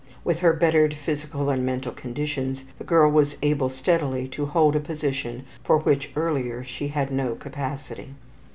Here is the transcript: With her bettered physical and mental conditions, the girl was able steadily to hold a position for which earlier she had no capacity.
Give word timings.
With 0.23 0.39
her 0.39 0.51
bettered 0.51 0.95
physical 0.95 1.51
and 1.51 1.63
mental 1.63 1.91
conditions, 1.91 2.65
the 2.79 2.83
girl 2.83 3.11
was 3.11 3.37
able 3.43 3.69
steadily 3.69 4.27
to 4.29 4.47
hold 4.47 4.75
a 4.75 4.79
position 4.79 5.45
for 5.63 5.77
which 5.77 6.09
earlier 6.15 6.63
she 6.63 6.87
had 6.87 7.11
no 7.11 7.35
capacity. 7.35 8.15